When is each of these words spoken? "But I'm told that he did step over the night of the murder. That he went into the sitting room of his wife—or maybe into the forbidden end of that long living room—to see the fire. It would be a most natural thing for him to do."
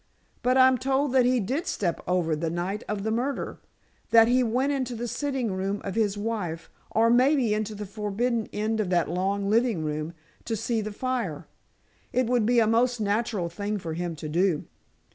"But 0.41 0.57
I'm 0.57 0.79
told 0.79 1.13
that 1.13 1.27
he 1.27 1.39
did 1.39 1.67
step 1.67 2.01
over 2.07 2.35
the 2.35 2.49
night 2.49 2.83
of 2.87 3.03
the 3.03 3.11
murder. 3.11 3.59
That 4.09 4.27
he 4.27 4.41
went 4.41 4.71
into 4.71 4.95
the 4.95 5.07
sitting 5.07 5.51
room 5.53 5.79
of 5.83 5.93
his 5.93 6.17
wife—or 6.17 7.11
maybe 7.11 7.53
into 7.53 7.75
the 7.75 7.85
forbidden 7.85 8.49
end 8.51 8.79
of 8.79 8.89
that 8.89 9.11
long 9.11 9.47
living 9.47 9.83
room—to 9.85 10.55
see 10.55 10.81
the 10.81 10.91
fire. 10.91 11.45
It 12.11 12.25
would 12.25 12.47
be 12.47 12.57
a 12.57 12.65
most 12.65 12.99
natural 12.99 13.47
thing 13.47 13.77
for 13.77 13.93
him 13.93 14.15
to 14.15 14.27
do." 14.27 14.65